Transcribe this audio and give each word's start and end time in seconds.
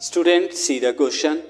Student, 0.00 0.54
see 0.54 0.78
the 0.78 0.94
question. 0.94 1.42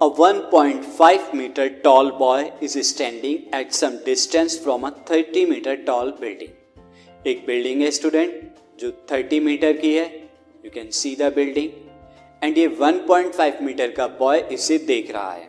A 0.00 0.08
1.5 0.08 1.34
meter 1.34 1.68
tall 1.80 2.10
boy 2.12 2.50
is 2.62 2.72
standing 2.88 3.48
at 3.52 3.74
some 3.74 4.02
distance 4.02 4.58
from 4.58 4.84
a 4.84 4.92
30 4.92 5.44
meter 5.44 5.74
tall 5.84 6.12
building. 6.12 6.52
एक 7.26 7.44
building 7.46 7.82
है 7.82 7.90
student 7.90 8.32
जो 8.80 8.90
30 9.10 9.40
metre 9.40 9.72
की 9.80 9.92
है 9.94 10.06
you 10.64 10.70
can 10.74 10.90
see 11.00 11.14
the 11.16 11.32
building 11.34 11.68
and 12.42 12.58
ये 12.58 12.66
1.5 12.80 13.60
metre 13.62 13.90
का 13.96 14.06
boy 14.20 14.40
इसे 14.52 14.78
देख 14.86 15.10
रहा 15.10 15.32
है 15.32 15.48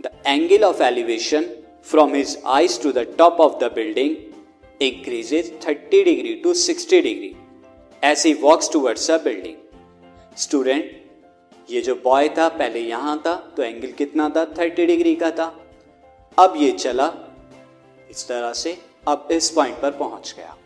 the 0.00 0.10
angle 0.26 0.64
of 0.64 0.82
elevation 0.82 1.44
from 1.90 2.14
his 2.14 2.36
eyes 2.54 2.82
to 2.82 2.92
the 2.92 3.06
top 3.18 3.40
of 3.40 3.58
the 3.64 3.72
building 3.74 4.16
increases 4.80 5.52
30 5.66 6.04
degree 6.04 6.34
to 6.44 6.54
60 6.62 7.02
degree 7.02 7.34
as 8.02 8.26
he 8.26 8.32
walks 8.42 8.72
towards 8.72 9.10
a 9.10 9.18
building 9.24 9.56
student 10.38 10.97
ये 11.68 11.80
जो 11.80 11.94
boy 11.94 12.28
था, 12.28 12.48
पहले 12.48 12.80
यहाँ 12.80 13.22
था 13.26 13.34
तो 13.56 13.62
एंगल 13.62 13.90
कितना 13.92 14.28
था? 14.28 14.44
30 14.54 14.86
डिग्री 14.86 15.14
का 15.14 15.30
था। 15.30 15.46
अब 16.38 16.54
ये 16.56 16.70
चला 16.72 17.12
इस 18.10 18.26
तरह 18.28 18.52
से, 18.52 18.76
अब 19.08 19.28
इस 19.32 19.50
पॉइंट 19.50 19.80
पर 19.80 19.90
पहुँच 19.90 20.34
गया। 20.36 20.56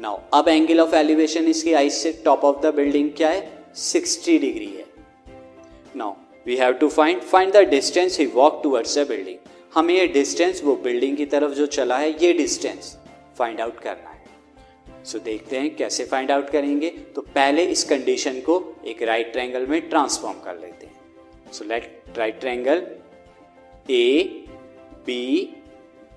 नाउ 0.00 0.18
अब 0.34 0.48
एंगल 0.48 0.80
ऑफ़ 0.80 0.94
एलिवेशन 0.94 1.44
इसकी 1.44 1.72
आइस 1.72 2.02
से 2.02 2.12
टॉप 2.24 2.44
ऑफ़ 2.44 2.60
द 2.60 2.74
बिल्डिंग 2.74 3.10
क्या 3.16 3.28
है? 3.28 3.64
60 3.76 4.38
डिग्री 4.38 4.66
है। 4.66 4.84
Now 5.96 6.14
we 6.46 6.56
have 6.56 6.72
to 6.72 6.88
find 6.88 7.20
find 7.22 7.52
the 7.52 7.68
distance 7.68 8.18
he 8.18 8.26
walk 8.26 8.60
towards 8.62 8.98
the 8.98 9.06
building 9.08 9.36
हमें 9.74 9.94
ये 9.94 10.06
डिस्टेंस 10.06 10.62
वो 10.64 10.74
बिल्डिंग 10.76 11.16
की 11.16 11.26
तरफ़ 11.26 11.52
जो 11.52 11.66
चला 11.68 11.98
है, 11.98 12.10
ये 12.24 12.32
डिस्टेंस 12.32 12.96
फाइंड 13.38 13.60
आउट 13.60 13.78
करना 13.80 14.10
है। 14.10 14.11
सो 15.04 15.18
so, 15.18 15.24
देखते 15.24 15.58
हैं 15.58 15.76
कैसे 15.76 16.04
फाइंड 16.04 16.30
आउट 16.30 16.50
करेंगे। 16.50 16.90
तो 16.90 17.22
पहले 17.22 17.64
इस 17.64 17.84
कंडीशन 17.84 18.40
को 18.40 18.76
एक 18.86 19.02
राइट 19.02 19.32
ट्रायंगल 19.32 19.66
में 19.66 19.80
ट्रांसफॉर्म 19.88 20.40
कर 20.40 20.58
लेते 20.60 20.86
हैं। 20.86 21.52
So 21.52 21.64
let 21.64 22.04
right 22.16 22.40
triangle 22.40 22.86
A 23.90 24.44
B 25.06 25.54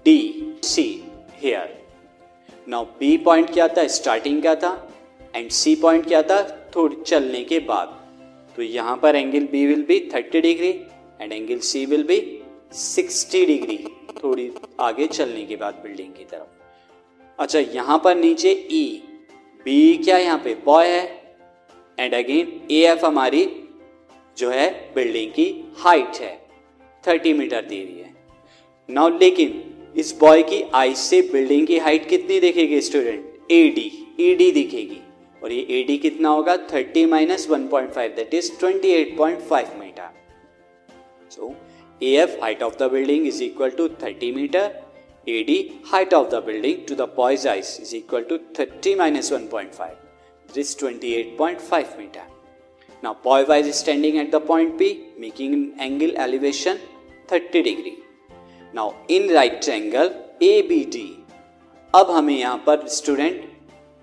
D 0.05 0.19
C 0.63 1.03
here 1.35 1.83
now 2.69 2.85
B 2.85 3.17
point 3.17 3.53
क्या 3.53 3.67
था? 3.67 3.87
स्टार्टिंग 3.87 4.43
का 4.43 4.55
था? 4.55 4.91
एंड 5.35 5.49
सी 5.51 5.75
पॉइंट 5.75 6.07
क्या 6.07 6.21
था? 6.21 6.41
थोड़ी 6.75 6.95
चलने 6.95 7.43
के 7.43 7.59
बाद। 7.59 8.01
तो 8.55 8.61
यहाँ 8.61 8.97
पर 8.97 9.15
angle 9.15 9.47
B 9.47 9.65
will 9.65 9.83
be 9.83 9.99
30 10.13 10.41
degree 10.41 10.69
and 11.21 11.31
angle 11.31 11.59
C 11.59 11.85
will 11.85 12.03
be 12.03 12.19
60 12.73 13.45
degree 13.45 13.77
थोड़ी 14.23 14.51
आगे 14.79 15.07
चलने 15.07 15.45
के 15.45 15.55
बाद 15.55 15.73
बिल्डिंग 15.73 16.13
की 16.13 16.23
तरफ़। 16.23 16.54
अच्छा 17.39 17.59
यहाँ 17.59 17.97
पर 18.03 18.15
नीचे 18.15 18.51
ई 18.51 18.83
e, 18.95 19.63
बी 19.65 19.97
क्या 19.97 20.17
यहाँ 20.17 20.37
पे? 20.37 20.53
बॉय 20.55 20.87
है। 20.87 21.23
एंड 21.99 22.13
अगेन 22.13 22.61
ए 22.71 22.81
एफ़ 22.81 23.05
हमारी 23.05 23.45
जो 24.37 24.49
है 24.49 24.69
बिल्डिंग 24.95 25.31
की 25.31 25.47
हाइट 25.77 26.19
है। 26.21 26.33
थर्टी 27.03 27.33
मीटर 27.33 27.61
दे 27.61 27.83
रही 27.83 27.99
है। 27.99 28.13
नाउ 28.89 29.17
लेकिन 29.17 29.93
इस 29.97 30.17
बॉय 30.19 30.43
की 30.43 30.61
आई 30.73 30.95
से 30.95 31.21
बिल्डिंग 31.31 31.67
की 31.67 31.77
हाइट 31.77 32.07
कितनी 32.09 32.39
दिखेगी 32.39 32.81
student 32.81 33.51
A 33.51 33.67
D 33.69 33.91
E 34.19 34.33
D 34.35 34.51
दिखेगी। 34.51 35.01
और 35.43 35.51
ये 35.51 35.65
ए 35.69 35.83
डी 35.83 35.97
कितना 35.97 36.29
होगा? 36.29 36.57
Thirty 36.73 37.05
minus 37.05 37.49
one 37.49 37.67
point 37.67 37.91
five 37.91 38.13
that 38.15 38.33
is 38.33 38.51
twenty 38.59 38.91
eight 38.91 39.17
point 39.17 39.41
five 39.41 39.79
meter 39.79 40.09
so 41.31 41.55
A 42.01 42.15
F 42.15 42.41
height 42.41 42.63
of 42.63 42.77
the 42.77 42.91
building 42.91 43.27
is 43.27 43.43
equal 43.43 43.69
to 43.69 43.87
thirty 44.03 44.31
meter 44.31 44.84
AD 45.27 45.51
height 45.85 46.13
of 46.13 46.29
the 46.29 46.39
building 46.39 46.85
to 46.85 46.95
the 46.95 47.07
boy's 47.07 47.45
is 47.45 47.93
equal 47.93 48.23
to 48.23 48.37
30 48.53 48.93
minus 48.95 49.31
1.5. 49.31 49.95
This 50.49 50.69
is 50.69 50.75
28.5 50.75 51.97
meter. 51.97 52.21
Now 53.01 53.15
boy 53.15 53.43
is 53.43 53.75
standing 53.75 54.19
at 54.19 54.31
the 54.31 54.39
point 54.39 54.77
P 54.77 55.07
making 55.17 55.53
an 55.53 55.73
angle 55.79 56.15
elevation 56.15 56.79
30 57.27 57.63
degree. 57.63 57.97
Now 58.73 58.95
in 59.07 59.33
right 59.33 59.61
triangle 59.61 60.11
ABD 60.41 60.97
अब 61.93 62.09
हमें 62.11 62.37
यहाँ 62.37 62.57
पर 62.65 62.87
student 62.87 63.43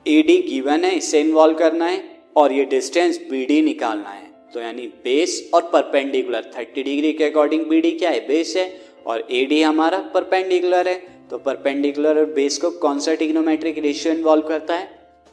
D 0.06 0.36
given 0.42 0.84
है 0.84 0.94
इसे 0.96 1.20
involve 1.20 1.58
करना 1.58 1.86
है 1.86 2.02
और 2.36 2.52
ये 2.52 2.64
डिस्टेंस 2.64 3.18
डी 3.30 3.60
निकालना 3.62 4.10
है 4.10 4.30
तो 4.54 4.60
यानी 4.60 4.86
बेस 5.04 5.50
और 5.54 5.62
परपेंडिकुलर 5.72 6.50
30 6.56 6.84
डिग्री 6.84 7.12
के 7.18 7.24
अकॉर्डिंग 7.24 7.70
डी 7.82 7.90
क्या 7.98 8.10
है 8.10 8.26
बेस 8.28 8.54
है 8.56 8.66
और 9.06 9.26
ए 9.30 9.44
डी 9.46 9.62
हमारा 9.62 9.98
परपेंडिकुलर 10.14 10.88
है। 10.88 10.94
तो 11.30 11.38
परपेंडिकुलर 11.38 12.18
और 12.18 12.24
बेस 12.34 12.58
को 12.58 12.70
कौन 12.80 12.98
सा 13.00 13.14
टिग्नोमेट्रिक 13.14 13.78
रेशियो 13.78 14.14
इन्वॉल्व 14.14 14.48
करता 14.48 14.74
है? 14.74 14.84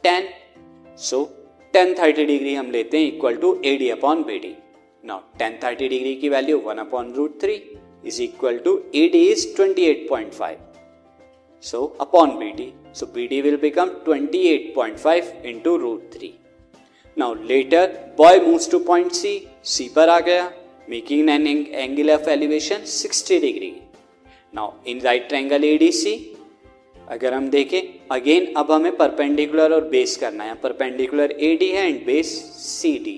Tan 0.04 0.28
so 0.98 1.24
tan 1.74 1.94
thirty 1.94 2.24
degree 2.24 2.54
हम 2.54 2.70
लेते 2.70 2.98
हैं 2.98 3.06
equal 3.06 3.36
to 3.36 3.60
A 3.64 3.76
D 3.76 3.88
upon 3.90 4.22
B 4.22 4.38
D 4.38 4.54
now 5.04 5.20
tan 5.38 5.58
thirty 5.64 5.88
degree 5.88 6.14
की 6.14 6.28
value 6.28 6.58
one 6.58 6.78
upon 6.78 7.12
root 7.14 7.40
three 7.42 7.54
is 8.04 8.22
equal 8.22 8.58
to 8.58 8.76
A 8.94 9.06
D 9.08 9.24
is 9.26 9.46
twenty 9.56 9.84
eight 9.84 10.08
point 10.08 10.32
five 10.32 10.58
so 11.64 11.84
upon 12.00 12.30
B 12.38 12.50
D 12.52 12.72
so 12.94 13.06
B 13.14 13.26
D 13.26 13.40
will 13.40 13.56
become 13.62 13.88
twenty 14.04 14.46
eight 14.48 14.72
point 14.74 14.98
five 14.98 15.32
into 15.44 15.76
root 15.76 16.12
three 16.14 16.32
now 17.16 17.34
later 17.44 17.86
boy 18.18 18.38
moves 18.40 18.70
to 18.70 18.78
point 18.78 19.12
C 19.12 19.40
C 19.64 19.88
पर 19.96 20.08
आ 20.08 20.18
गया। 20.20 20.50
Making 20.90 21.28
an 21.30 21.46
angle 21.46 22.10
of 22.10 22.28
elevation 22.30 22.84
sixty 22.90 23.38
degree 23.40 23.72
now 24.54 24.70
in 24.88 25.00
right 25.00 25.28
triangle 25.28 25.64
ADC 25.64 26.14
अगर 27.08 27.34
हम 27.34 27.48
देखें 27.50 27.80
again 28.10 28.46
अब 28.56 28.70
हमें 28.72 28.96
perpendicular 28.96 29.72
और 29.72 29.84
base 29.88 30.16
करना 30.16 30.44
है। 30.44 30.54
परपेंडिकुलर 30.62 31.30
ए 31.30 31.54
डी 31.56 31.68
है 31.68 31.86
and 31.88 32.04
base 32.06 32.32
C 32.56 32.92
D 33.04 33.14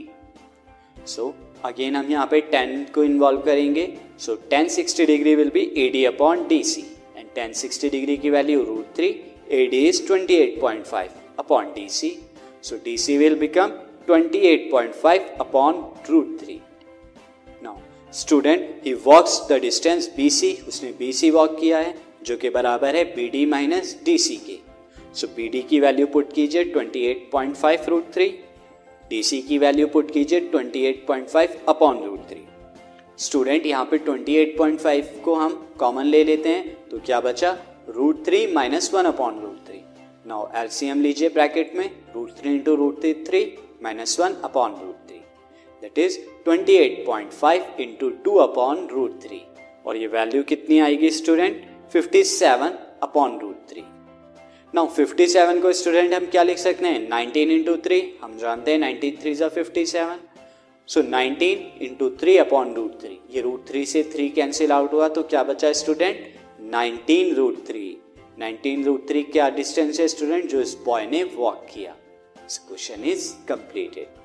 so 1.07 1.33
again 1.65 1.97
हम 1.97 2.11
यहाँ 2.11 2.27
पे 2.31 2.41
टेन 2.51 2.85
को 2.95 3.05
इन्वॉल्व 3.05 3.41
करेंगे। 3.43 3.87
So 4.19 4.35
tan 4.51 4.69
sixty 4.69 5.07
degree 5.07 5.35
will 5.35 5.51
be 5.55 5.61
A 5.77 5.89
D 5.93 6.05
upon 6.05 6.47
D 6.49 6.63
C 6.65 6.85
and 7.17 7.27
tan 7.35 7.53
sixty 7.63 7.89
degree 7.91 8.17
की 8.17 8.31
value 8.31 8.65
root 8.65 8.95
three 8.97 9.09
A 9.51 9.67
D 9.67 9.79
is 9.89 10.07
twenty 10.07 10.35
eight 10.35 10.61
point 10.61 10.85
five 10.87 11.11
upon 11.39 11.73
D 11.75 11.89
C 11.91 12.17
so 12.63 12.77
D 12.85 12.97
C 12.99 13.17
will 13.19 13.39
become 13.39 13.73
twenty 14.07 14.39
eight 14.51 14.71
point 14.71 14.95
five 14.97 15.35
upon 15.41 15.83
root 16.11 16.39
three 16.41 16.61
student 18.13 18.83
he 18.85 18.93
walks 19.05 19.41
the 19.51 19.59
distance 19.61 20.09
B 20.17 20.29
C 20.31 20.53
उसने 20.69 20.91
B 20.99 21.13
सी 21.13 21.31
walk 21.31 21.57
किया 21.61 21.79
है, 21.79 21.95
जो 22.23 22.37
कि 22.37 22.51
बराबर 22.51 22.97
है 22.97 23.05
B 23.15 23.29
D 23.29 23.45
minus 23.47 23.97
D 24.05 24.17
C 24.19 24.37
के। 24.37 24.59
So 25.15 25.27
B 25.37 25.49
D 25.49 25.63
की 25.63 25.81
value 25.81 26.07
put 26.07 26.33
कीजिए 26.33 26.65
twenty 26.65 27.05
eight 27.07 27.29
point 27.33 27.55
five 27.57 27.85
root 27.89 28.13
three 28.15 28.29
D 29.11 29.23
C 29.23 29.41
की 29.43 29.59
वैल्यू 29.59 29.87
पुट 29.87 30.11
कीजिए 30.11 30.41
twenty 30.41 30.85
eight 30.87 31.05
point 31.07 31.29
five 31.29 31.57
upon 31.69 32.03
root 32.05 32.29
three 32.29 32.45
student 33.19 33.67
यहाँ 33.67 33.85
पे 33.85 33.99
ट्वेंटी 33.99 34.37
एट 34.37 34.57
पॉइंट 34.59 34.79
फाइव 34.81 35.21
को 35.25 35.35
हम 35.35 35.55
common 35.79 36.07
ले 36.07 36.23
लेते 36.25 36.49
हैं 36.49 36.89
तो 36.91 36.99
क्या 37.07 37.21
बचा? 37.21 37.57
Root 37.89 38.25
three 38.27 38.47
minus 38.53 38.93
one 38.95 39.05
upon 39.05 39.41
root 39.41 39.67
three 39.67 39.81
now 40.27 40.47
LCM 40.57 41.01
लीजिए 41.01 41.29
ब्रैकेट 41.29 41.75
में 41.77 41.89
root 42.15 42.31
three 42.41 42.55
into 42.55 42.75
root 42.75 43.01
three 43.01 43.15
three 43.27 43.45
minus 43.83 44.19
one 44.21 44.35
upon 44.45 44.75
root 44.83 44.92
that 45.83 45.99
is 45.99 46.19
28.5 46.49 47.81
into 47.81 48.11
two 48.25 48.35
upon 48.37 48.87
root 48.87 49.23
three 49.23 49.41
और 49.87 49.97
ये 49.97 50.07
वैल्यू 50.07 50.43
कितनी 50.43 50.79
आएगी 50.79 51.11
student 51.11 51.63
57 51.97 52.69
upon 53.03 53.39
root 53.39 53.71
three 53.71 53.83
now 54.75 54.89
57 54.99 55.61
को 55.63 55.73
student 55.73 56.15
हम 56.15 56.27
क्या 56.27 56.43
लिख 56.43 56.59
सकते 56.59 56.87
हैं? 56.87 57.09
19 57.11 57.51
इंटू 57.51 57.77
थ्री 57.77 58.01
हम 58.23 58.39
जानते 58.39 58.73
हैं 58.73 58.79
19 58.81 59.21
थ्री 59.23 59.35
ज़ा 59.35 59.49
fifty 59.49 59.87
seven 59.87 60.21
so 60.89 61.03
19 61.03 61.83
into 61.83 62.11
three 62.11 62.37
upon 62.37 62.75
root 62.75 63.01
three 63.01 63.19
ये 63.31 63.41
रूट 63.41 63.69
थ्री 63.69 63.85
से 63.87 64.03
थ्री 64.03 64.29
कैंसिल 64.29 64.73
आउट 64.73 64.93
हुआ 64.93 65.09
तो 65.09 65.23
क्या 65.23 65.43
बचा 65.43 65.73
student 65.73 66.25
19 66.75 67.35
root 67.35 67.67
three 67.67 67.85
19 68.41 68.85
root 68.85 69.09
three 69.09 69.23
क्या 69.23 69.51
डिस्टेंस 69.51 70.01
है 70.01 70.09
स्टूडेंट 70.09 70.51
जो 70.51 70.61
इस 70.61 70.77
बॉय 70.85 71.07
ने 71.07 71.23
वॉक 71.35 71.67
किया. 71.75 71.97
Question 72.69 73.05
is 73.05 73.33
completed 73.49 74.22